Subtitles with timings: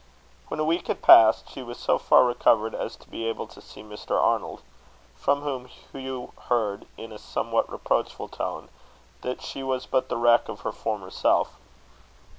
[0.47, 3.61] When a week had passed, she was so far recovered as to be able to
[3.61, 4.19] see Mr.
[4.19, 4.63] Arnold;
[5.15, 8.69] from whom Hugh heard, in a somewhat reproachful tone,
[9.21, 11.53] that she was but the wreck of her former self.